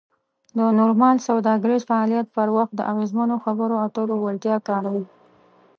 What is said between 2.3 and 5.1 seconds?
پر وخت د اغیزمنو خبرو اترو وړتیا کاروو.